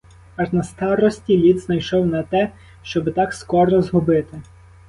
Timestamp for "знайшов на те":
1.59-2.51